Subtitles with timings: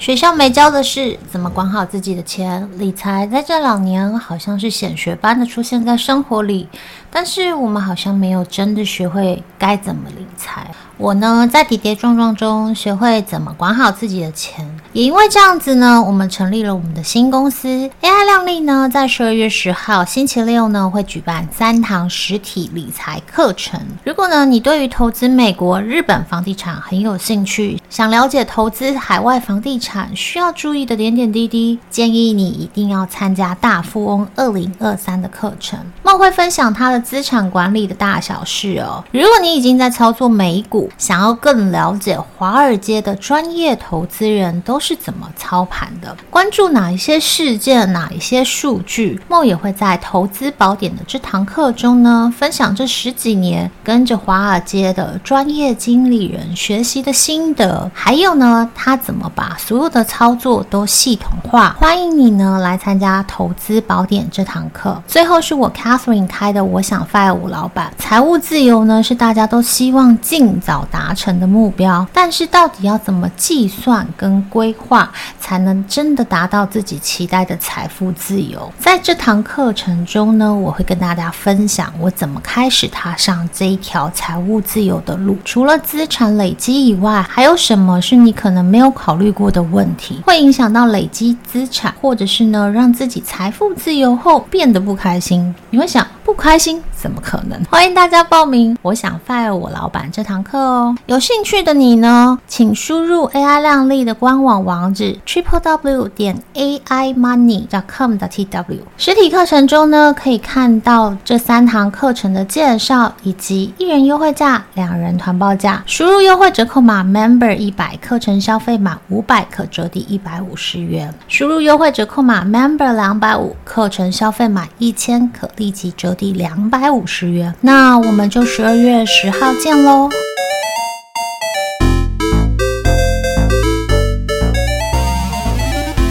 [0.00, 6.66] 学校没教的是怎么管好自己的钱，理财在这两年好像是显学般的出现在生活里，
[7.10, 10.70] 但是我们好像没有真的学会该怎么理财。
[10.96, 17.68] 我呢，在跌跌撞撞中学会怎么管好自己的钱，也因为这样子呢，我们成立了我们的新公司
[18.02, 23.80] AI 靓丽呢，在十二月十号星期六呢，会举办三堂实体理财课程。
[24.04, 35.78] 如果呢，你对于投资美国、日本房地产很有兴趣，想了解投资海外房地产需要注意的点点滴滴，建议你一定要参加大富翁二零二三的课程。
[36.02, 39.04] 梦会分享他的资产管理的大小事哦。
[39.12, 61.76] 如果你已经在操作美股，想要更了解华尔街的专业投资人都是怎么操盘的，关注哪一些事件、哪一些数据，梦也会在投资宝典的这堂课中呢，分享这十几年跟着华尔街的专业经理人学习的心得，还有呢，他怎么把所有的操作都系统化。
[61.78, 65.00] 欢迎你呢来参加投资宝典这堂课。
[65.06, 78.72] 最后是我 Catherine 开的，我想 fire 五老板，财务自由呢是大家都希望尽早达成的目标，但是到底要怎么计算跟规规划，才能真的达到自己期待的财富自由？
[78.78, 85.36] 在这堂课程中呢，我会跟大家分享我怎么开始踏上这一条财务自由的路。
[85.44, 95.54] 除了资产累积以外，还有什么是你可能没有考虑过的问题，会影响到累积资产，或者是呢，让自己财富自由后变得不开心？
[95.70, 97.60] 你会想，不开心怎么可能？
[97.68, 100.94] 欢迎大家报名，我想 fire 我老板这堂课哦。
[101.06, 108.78] 有兴趣的你呢，请输入 AI 靓丽的官网网址 triple w 点 ai money 点 com 的 tw。
[108.96, 115.82] 实体课程中呢，可以看到这三堂课程的介绍，以及一人优惠价、两人团报价。
[115.84, 121.12] 输入优惠折扣码 member 一百，课程消费满五百可折抵一百五十元。
[121.26, 127.54] 输入优惠折扣码 member 两百五，课程消费满一千可立即折第两百五十元。
[127.62, 130.10] 那我们就十二月十号见喽！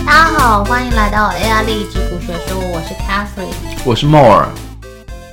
[0.07, 3.53] 大家好，欢迎来到 AI 励志古学书，我是 Catherine，
[3.85, 4.47] 我是 More。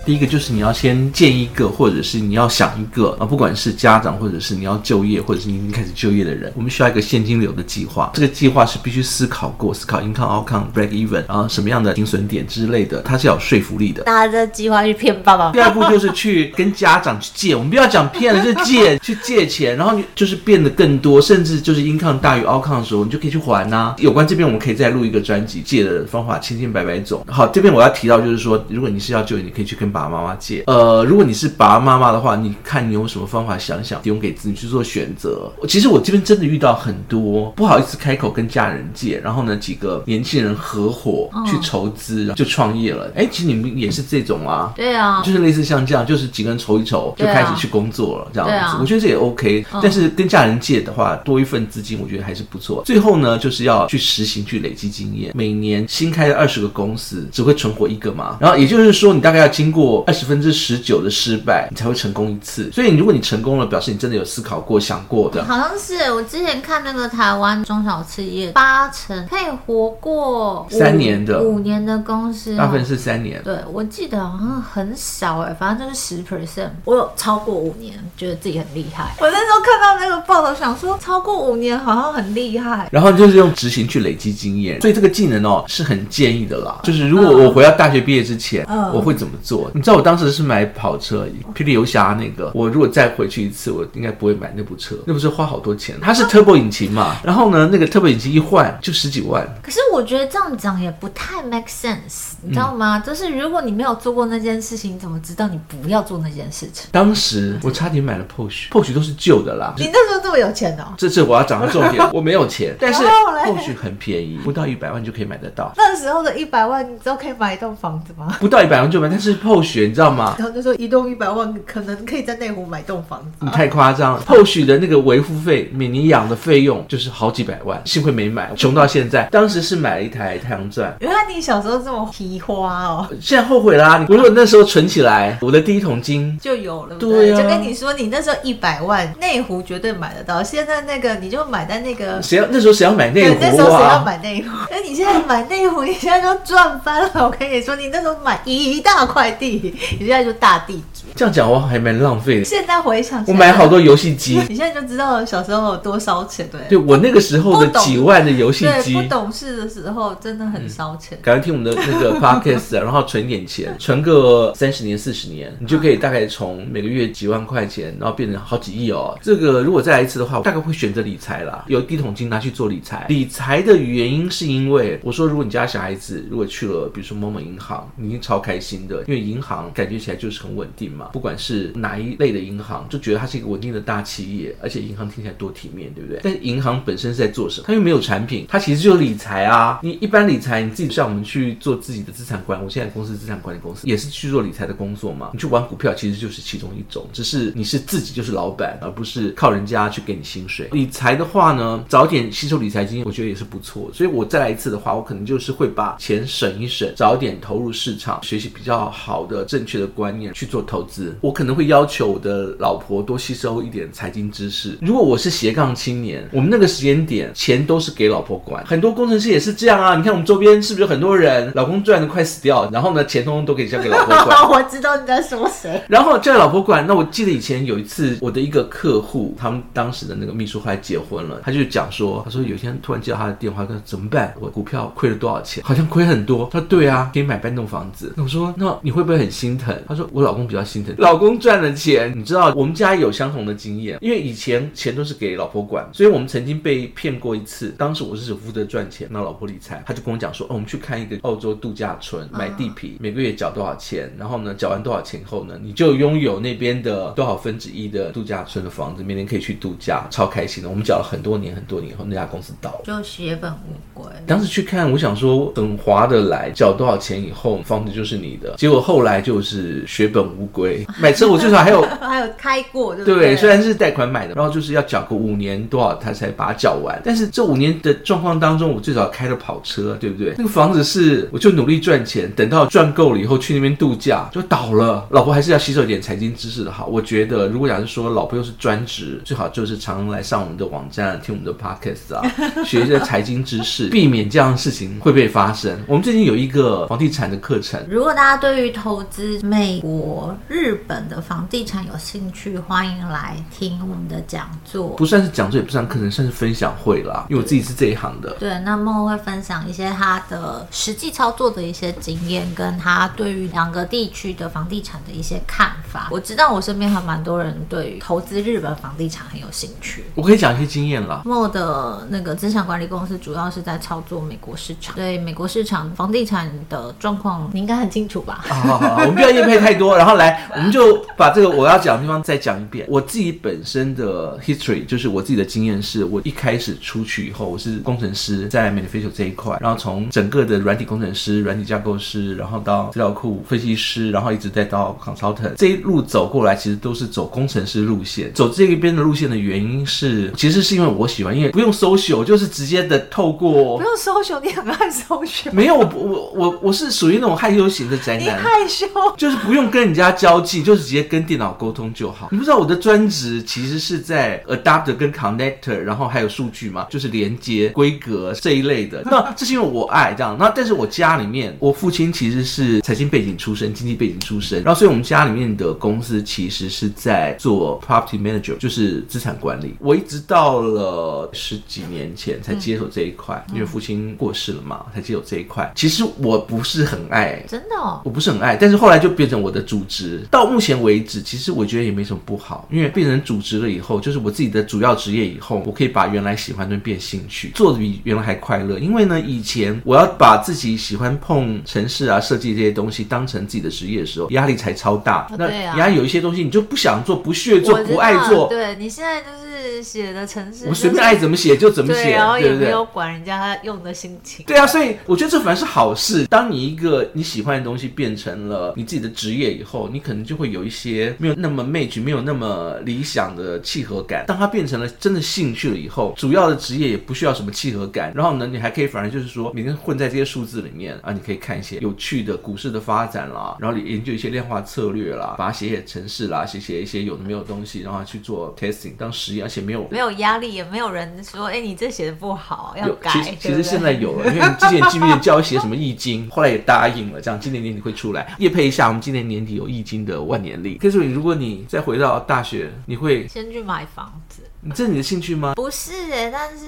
[0.06, 8.12] 第一个就是你要先建一个，或者是你要想一个啊，不管是家长，或者是你要就业，或者是你已经开始就业的人，我们需要一个现金流的计划。
[8.14, 14.04] 这个计划是必须思考过，思考 income outcome break even，然后什么样的停损点之类的，它是要有说服力的。
[14.04, 15.50] 大家的计划去骗爸爸。
[15.50, 23.96] 第二步就是去跟家长去借，我们不要讲骗了，就是借 去借钱，然后你就是变得更多，甚至就是 income 大于 outcome 的时候，你就可以去还呐、啊。
[23.98, 27.26] 有关这边我们可以再录一个专辑，借的方法千千百百种。
[27.26, 29.95] 好，这边我要提到就是说，如果你是要就业，你可以去跟。
[29.96, 35.50] 爸爸妈妈借，呃，如果你是爸爸妈妈的话，你看你有什么方法，想想提供给子女去做选择。
[35.66, 43.10] 其实我这边真的遇到很多不好意思开口跟家人借，然后呢，几个年轻人合伙去筹资，然后就创业了。
[43.14, 44.70] 哎，其实你们也是这种啊？
[44.76, 48.54] 对啊，就是类似像这样，就是几个人筹一筹就开始去工作了，这样子。
[48.54, 49.64] 啊、我觉得这也 OK。
[49.82, 52.82] 但是跟家人借的话，多一份资金，我觉得还是不错。
[52.84, 55.32] 最后呢，就是要去实行去累积经验。
[55.34, 58.36] 每年新开的二十个公司，只会存活一个嘛。
[58.38, 59.85] 然后也就是说，你大概要经过。
[60.06, 62.70] 二十分之十九的失败，你才会成功一次。
[62.72, 65.44] 所以，如果你成功了，表示你真的有思考过、想过的。
[65.44, 73.42] 好像是我之前看那个台湾中小企业，八成可以活过三年的五年的公司，大部分是三年。
[73.42, 76.70] 对，我记得好像很少哎，反正就是十 percent。
[76.84, 79.14] 我有超过五年，觉得自己很厉害。
[79.20, 82.88] 我那时候看到那个报道，想说超过五年好像很厉害。
[82.90, 86.80] 然后就是用执行去累积经验，所以这个技能哦是很建议的啦。
[86.82, 89.70] 就是如果我回到大学毕业之前，嗯，我会怎么做？
[89.76, 92.50] 你知道我当时是买跑车，霹雳游侠那个。
[92.54, 94.96] 我如果再回去一次，我应该不会买那部车。
[95.04, 97.16] 那部车花好多钱，它是 Turbo 引擎嘛。
[97.22, 99.46] 然后呢，那个 Turbo 引擎一换就十几万。
[99.62, 102.96] 可是我觉得这样讲也不太 make sense，你知道吗？
[102.96, 106.88] 嗯、就是如果你没有做过那件事情，你怎么知道你不要做那件事情？
[106.90, 109.74] 当时我差点买了 Porsche，Porsche 都是旧的啦。
[109.76, 110.94] 你那时候这么有钱哦？
[110.96, 115.70] 这次我要讲的重点， 我没有钱，但是 Porsche 很便宜，不到一百万就可以买得到。
[115.76, 118.34] 那时候的一百万，你知道可以买一栋房子吗？
[118.40, 120.34] 不到一百万就买，但是 Porsche 你知道吗？
[120.38, 123.26] 然后就说一栋一百万，可能可以在内湖买栋房子。
[123.40, 127.80] 你太夸张了，后续的那个维护费，每年养的费用就是好几百万。
[127.84, 129.28] 幸亏没买，穷到现在。
[129.32, 130.94] 当时是买了一台太阳钻。
[131.00, 133.08] 原来你小时候这么皮花哦。
[133.20, 136.96] 现在后悔啦、如果那时候存起来，我的第一桶金就有了。
[136.96, 140.42] 对啊，就跟你说，你那时候一百万，内湖绝对买得到。
[140.42, 143.36] 现在那个你就买在那个谁要那时候谁要买内湖？
[143.40, 144.48] 那时候谁要买内湖？
[144.70, 147.10] 哎，你现在买内湖，你现在都赚翻了。
[147.14, 149.45] 我跟你说，你那时候买一大块地。
[149.50, 151.06] 地， 你现在就大地主。
[151.14, 152.44] 这样讲我还蛮浪费的。
[152.44, 156.60] 现在回想，我买好多游戏机，你现在就知道小时候有多烧钱，对？
[156.68, 161.18] 对，我那个时候的几万的游戏机，不懂事的时候真的很烧钱。
[161.22, 169.16] 赶快听我们的那个 podcast， 然后存点钱，存个三十年、四十年，你就可以大概从每个月几万块钱，然后变成好几亿哦。
[169.22, 173.06] 这个如果再来一次的话，我大概会选择理财啦，有第一桶金拿去做理财。
[173.08, 186.20] 理财的原因是因为我说，如果你家小孩子如果去了，比如说某某银行，你已经超开心的，因为银银行感觉起来就是很稳定嘛，不管是哪一类的银行，就觉得它是一个稳定的大企业，而且银行听起来多体面，对不对？
[186.22, 187.64] 但银行本身是在做什么？
[187.66, 189.78] 它又没有产品，它其实就是理财啊。
[189.82, 195.30] 你一般理财，你自己像我们去做自己的资产管理，我现在公司资产管理公司也是去做理财的工作嘛。
[195.34, 200.68] 你去玩股票，其实就是其中一种，只是你是自己就是老板，而不是靠人家去给你薪水。
[200.72, 203.90] 理财的话呢，早点吸收理财经验，我觉得也是不错。
[203.92, 211.16] 所以我再来一次的话，我可能就是会把钱省一省，早点投入市场，学习比较好的正确的观念去做投资。
[211.20, 214.78] 我可能会要求我的老婆多吸收一点财经知识。
[214.80, 218.64] 如果我是斜杠青年，我们那个时间点钱都是给老婆管。
[218.64, 219.96] 很多工程师也是这样啊。
[219.96, 224.36] 你看我们周边是不是有很多人，老公赚的快死掉，然后呢，钱通通都可以交给老婆管。
[224.50, 225.82] 我知道你在说谁。
[225.88, 226.86] 然后交给老婆管。
[226.86, 234.34] 那我记得以前有一次，我的一个客户，他们当时的那个秘书后来结婚了，他就讲说，他说有一天突然接到他的电话，说怎么办？
[234.38, 235.62] 我股票亏了多少钱？
[235.64, 236.48] 好像亏很多。
[236.52, 238.12] 他说对啊，可以买半栋房子。
[238.16, 239.74] 那我说那你会不会很心疼？
[239.86, 242.12] 他说我老公比较心疼，老公赚了钱。
[242.16, 247.74] 你知道我们家有相同的经验，因为以前钱都是给老婆管，所以我们曾经被骗过一次。
[247.78, 249.82] 当时我是只负责赚钱，那老婆理财。
[249.86, 260.68] 他就跟我讲说，哦，我们去看一个澳洲度假村，买地皮，每个月缴多少钱，然后呢，缴完多少钱后呢，你就拥有那边的多少分之一的度假村的房子，每年可以去度假，超开心的。
[260.68, 264.04] 我们缴了很多年很多年以后，那家公司倒了，就血本无归。
[264.26, 268.54] 当时去看，我想说很划得来，缴多少钱以后房子就是你的。
[268.56, 270.86] 结果后来就是血本无归。
[271.00, 273.28] 买车我最少还有 还有开过，对不对？
[273.28, 277.00] 对，虽然是贷款买的，然后就是要缴个五年多少，他才把它缴完。
[277.04, 280.34] 但是这五年的状况当中，我最少开了跑车，对不对？
[280.36, 285.06] 那个房子是我就努力赚钱，等到赚够了以后去那边度假就倒了。
[285.10, 286.86] 老婆还是要吸收一点财经知识的好。
[286.86, 292.22] 我觉得如果假设说老婆又是专职，最好就是常常来上我们的网站听我们的 podcast 啊，
[292.64, 295.76] 学一些财经知识，避免这样的事情会被发生。
[295.86, 304.88] 我们最近有一个房地产的课程，如果大家对于投资美国、日本的房地产有兴趣，欢迎来听我们的讲座。
[304.90, 307.26] 不算是讲座，也不算课程，算是分享会啦。
[307.28, 308.34] 因为我自己是这一行的。
[308.38, 316.08] 对，那梦会分享一些他的实际操作的一些经验，跟他对于两个地区的房地产的一些看法。
[316.10, 320.04] 我知道我身边还蛮多人对于投资日本房地产很有兴趣。
[320.14, 321.22] 我可以讲一些经验啦。
[321.24, 328.44] 莫的那个资产管理公司主要是在操作美国市场，对美国市场房地产的状况，你应该很清楚吧？
[328.46, 332.86] 好我们不要夜配太多，然后来，我们就把这个我要讲的地方再讲一遍。
[332.88, 348.32] 我自己本身的 history 就是我自己的经验是，我一开始出去以后，我是工程师，在 Manufacturing 这一块，然后从整个的软体工程师、软体架构师，然后到资料库分析师，然后一直再到 consultant 这一路走过来，其实都是走工程师路线。
[348.34, 353.78] 走这一边的路线的原因是，其实是因为我喜欢，因为不用 social，就是直接的透过。
[353.78, 355.52] 不用 social，你很爱 social。
[355.52, 358.36] 没有，我我我我是属于那种害羞型的宅男。
[358.36, 358.75] 害羞，
[359.16, 362.28] 就是不用跟人家交际，就是直接跟电脑沟通就好。
[362.30, 369.02] 你不知道我的专职其实是在 adapter 跟 connector，然后还有数据嘛，就是连接规格这一类的。
[369.04, 370.36] 那这是因为我爱这样。
[370.38, 379.74] 那但是我家里面，我父亲其实是财经背景出身，经济背景出身，然后所以我们家里面的公司其实是在做 property manager，就是资产管理。
[379.78, 385.70] 我一直到了十几年前才接手这一块，因为父亲过世了嘛，才接手这一块。
[385.74, 388.56] 其实我不是很爱，真的哦，我不是很爱。
[388.56, 390.26] 但是后来就变成我的主职。
[390.30, 398.78] 到目前为止，其实我觉得也没什么不好，因为变成主职了以后，就是我自己的主要职业以后，我可以把原来喜欢的变兴趣，做的比原来还快乐。
[398.78, 405.26] 因为呢，以前我要把自己喜欢碰城市啊、设计这些东西当成自己的职业的时候，压力才超大。
[405.38, 408.48] 那压有一些东西你就不想做、不屑做、不爱做。
[408.48, 414.44] 对，你现在就是写的程式，我随便爱怎么写就怎么写，然后也没有管人家用的心情。
[414.46, 416.26] 对啊，所以我觉得这反而是好事。
[416.26, 424.24] 当你一个你喜欢的东西变成了你自己的职业以后，你可能就会有一些没有那么 match、没有那么理想的契合感。
[424.26, 428.12] 当它变成了真的兴趣了以后，主要的职业也不需要什么契合感。
[428.14, 443.10] 然后呢，你还可以反而就是说，每天混在这些数字里面啊，你可以看一些有趣的股市的发展啦，然后研究一些量化策略啦，把它写写程式啦，写写一些有的没有的东西，然后去做 testing 当实验，而且没有没有压力，也没有人说，哎，你这写的不好，要改。
[443.12, 448.34] 其实其实现在有了，因为你之前记不记得叫我写什么易经，后来也答应了，这样今年年底会出来。
[448.38, 450.74] 夜配一下，我们今年年底有易经的万年历。
[450.78, 454.42] 可是你，如果你再回到大学，你会先去买房子？
[454.66, 455.54] 你这是你的兴趣吗？
[455.54, 456.64] 不是哎、欸，但是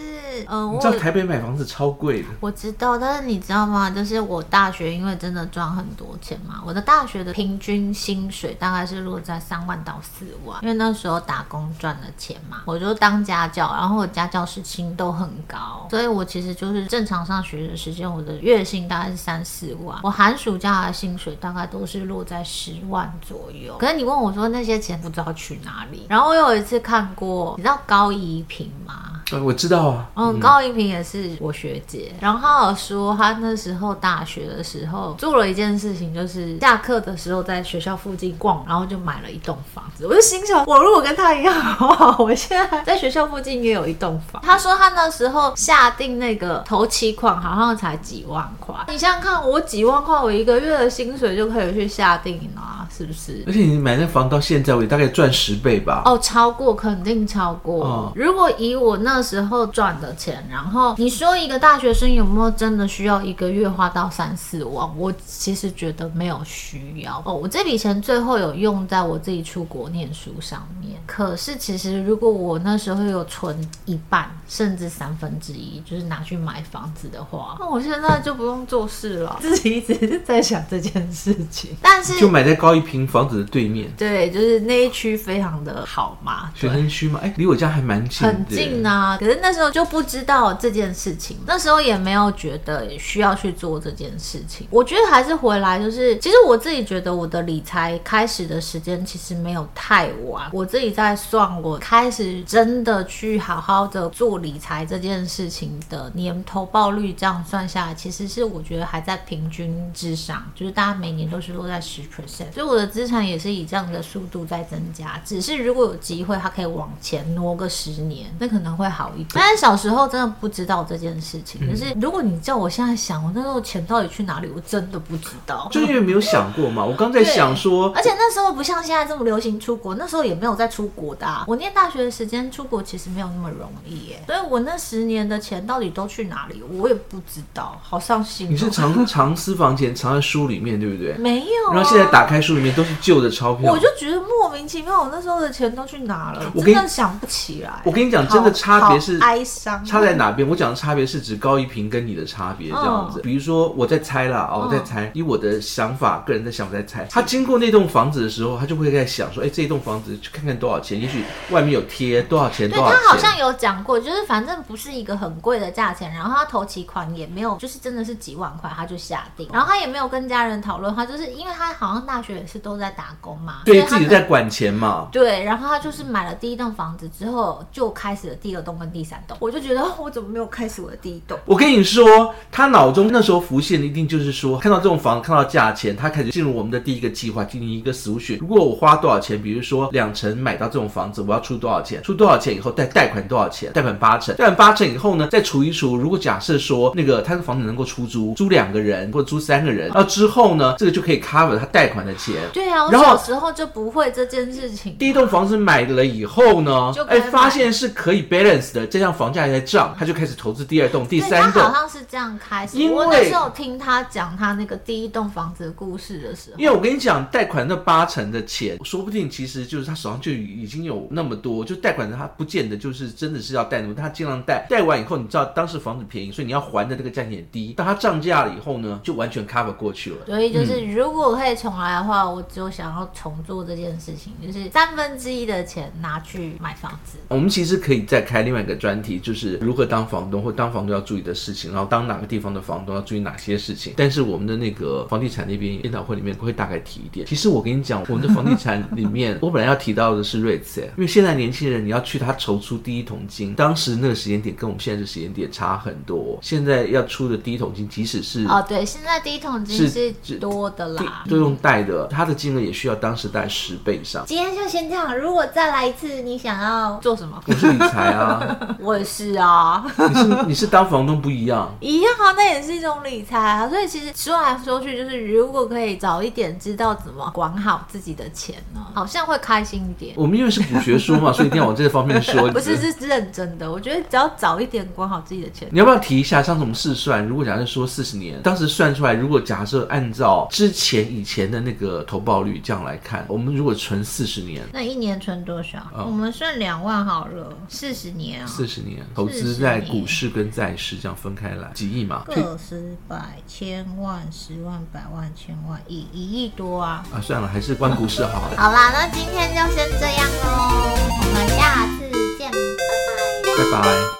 [0.49, 2.29] 嗯，你知道台北买房子超贵的。
[2.39, 3.91] 我知道，但是你知道吗？
[3.91, 23.77] 就是我大学因为真的赚很多钱嘛，我的大学的平均薪水大概是落在三万到四万，因为那时候打工赚的钱嘛，我就当家教，然后我家教时薪都很高，所以我其实就是正常上学的时间，我的月薪大概是三四万，我寒暑假的薪水大概都是落在十万左右。
[23.79, 27.77] 可是你问我说那些钱不知道去哪里，然后我有一次看过，你知道。
[27.89, 29.23] 高怡平吗？
[29.33, 30.07] 嗯，我知道啊。
[30.15, 32.15] 嗯，高怡平也是我学姐。
[32.21, 40.07] 然后他有说，他那时候大学的时候做了一件事情，就是下课的时候在学校附近逛，然后就买了一栋房子。
[40.07, 42.25] 我就心想，我如果跟他一样，好不好？
[42.25, 44.41] 我现在在学校附近也有一栋房。
[44.45, 48.75] 他说他那时候下定那个头期款，好像才几万块。
[48.89, 52.68] 你想想看，我几万块，我一个月的薪水就可以去下定了，
[52.99, 53.43] 是不是？
[53.47, 56.03] 而且你买那房到现在，我也大概赚十倍吧？
[56.05, 57.85] 哦，超过，肯定超过。
[57.85, 58.99] 哦，如果以我。
[59.09, 64.91] 那时候赚的钱，然后你说一个大学生有没有真的需要一个月花到三四万？
[64.99, 67.33] 我其实觉得没有需要哦。
[67.33, 71.01] 我这笔钱最后有用在我自己出国念书上面。
[71.07, 79.39] 可是其实如果我那时候有存一半甚至三分之一，就是拿去买房子的话，那我现在就不用做事了。
[79.41, 89.19] 自己一直在想这件事情，但是就买在高一平房子的对面，对，就是那一区非常的好嘛，学生区嘛，哎，离我家还蛮近，很近啊。
[89.19, 94.67] 可是那时候就不知道这件事情，那时候也没有觉得需要去做这件事情。
[94.71, 100.49] 我觉得还是回来，就是其实我自己觉得我的理财开始的时间其实没有太晚。
[100.53, 115.21] 我自己在算，我开始真的去好好的做理财这件事情的年投报率，这样算下来，其实是我觉得还在平均之上，就是大家每年都是落在十 percent，所以我的资产也是以这样的速度在增加。
[115.25, 118.89] 只是如果有机会，它可以往前挪个十年，那可能会。
[118.89, 121.61] 好一点，但是小时候真的不知道这件事情。
[121.61, 125.69] 可、嗯、是如果你叫我现在想，我那时候钱到底去哪里，我真的不知道。
[125.71, 126.83] 就因为没有想过嘛。
[126.83, 131.45] 我刚在想说，而且那时候不像现在这么流行出国，那时候也没有在出国的、啊。
[131.47, 137.79] 我念大学的时间出国其实没有那么容易耶，所以我那十年的钱到底都去哪里，我也不知道。
[137.83, 138.51] 好伤心。
[138.51, 141.13] 你是藏 藏私房钱藏在书里面，对不对？
[141.19, 141.75] 没有、啊。
[141.75, 146.43] 然后现在打开书里面都是旧的钞票，我就觉得莫名其妙，我那时候的钱都去哪了？
[146.55, 147.81] 我真的想不起来。
[147.85, 148.89] 我跟你讲，真的差。
[148.89, 150.49] 别是哀伤，差在哪边？
[150.49, 153.21] 我讲的差别是指高一平跟你的差别这样子。
[153.21, 157.05] 比如说，我在猜啦，哦，我在猜，以我的想法，个人的想法在猜。
[157.11, 160.99] 他经过那栋房子的时候，他就会在想说，哎，这栋房子去看看多少钱？
[160.99, 162.99] 也许外面有贴多少钱，多少钱。
[162.99, 169.49] 他好像有讲过，就是反正不是一个很贵的价钱，然后他投期款也没有，就是真的是几万块，他就下定。
[169.53, 175.09] 然后他也没有跟家人讨论，他就是因为他好像大学也是都在打工嘛，对自己在管钱嘛。
[175.13, 179.37] 对，然后他就是买了第一栋房子之后，就开始了第二栋跟第三栋。
[179.41, 181.39] 我就觉得我怎么没有开始我的第一栋？
[181.45, 188.39] 我跟你说，他脑中那时候浮现的一定就是说，看到这种房子，看到价钱，他开始进入我们的第一个计划，进行一个首选。
[188.39, 192.03] 如果我花多少钱，比如说两成买到这种房子，我要出多少钱？
[192.03, 193.73] 出多少钱以后再贷款多少钱？
[193.73, 195.97] 贷款八成，贷款八成以后呢，再除一除。
[195.97, 202.35] 如果假设说那个他的房子能够出租，租两个人或者租三个人，然后之后呢，这个就可以 cover 他贷款的钱。
[202.53, 204.95] 对啊，我小时候就不会这件事情。
[204.99, 209.39] 第一栋房子买了以后呢，哎，发现是可以 balance 的，这样房价。
[209.39, 211.63] 下来涨，他就开始投资第二栋、第三栋。
[211.63, 212.77] 好像是这样开始。
[212.77, 224.67] 因为我那时候听他讲他那个第一栋房子的故事的时候，因为我跟你讲，贷款那八成的钱，说不定其实就是他手上就已经有那么多，就贷款的他不见得就是真的是要贷那么多，他尽量贷。
[224.69, 227.75] 贷完以后，你知道当时房子便宜，所以你要还的这个价钱也低。
[227.77, 230.27] 当他涨价了以后呢，就完全 cover 过去了。
[230.27, 237.19] 所以就是如果可以重来的话，嗯、我只有想要重做这件事情，就是三分之一的钱拿去买房子。
[237.29, 240.09] 我们其实可以再开另外一个专题，就是如何当。
[240.09, 243.93] 房东或当房东要注意的事情，然后当哪个地方的房东要注意哪些事情。
[243.95, 247.27] 但是我们的那个房地产那边研讨会里面会大概提一点。
[247.27, 256.39] 其实我跟你讲，我们的房地产里面， 我本来要提到的是瑞慈，因为现在年轻人你要去他筹出第一桶金，当时那个时间点跟我们现在的时间点差很多。
[256.41, 264.25] 现在要出的第一桶金，即使是哦对，现在第一桶金是多的啦，都用贷的，他他的金额也需要当时大概十倍以上。
[264.27, 267.41] 今天就先这样，如果再来一次，你想要做什么？
[267.47, 269.87] 我是理财啊， 我也是啊。
[269.97, 273.69] 你是你是当房东不一样，一样啊，那也是一种理财啊。
[273.69, 280.13] 所以其实说来说去，就是如果可以早一点知道怎么管好自己的钱呢，好像会开心一点。
[280.17, 282.51] 我们因为是补学书嘛， 所以一定要往这个方面说。
[282.51, 283.71] 不是，是认真的。
[283.71, 285.69] 我觉得只要早一点管好自己的钱。
[285.71, 295.79] 你要不要提一下，上次我们试算，如果假设说四十年，当时算出来，如果假设按照之前以前的那个投报率这样来看，我们如果存四十年，那一年存多少？
[295.95, 302.25] 哦、我们算两万好了，四十年啊，四十年投资在股市跟债市这样分开来，几亿嘛？
[302.27, 307.05] 个十百千万十万百万千万亿一亿多啊！
[307.13, 308.57] 啊，算了，还是关股市好了。
[308.57, 314.18] 好啦，那今天就先这样喽，我们下次见，拜拜，拜拜。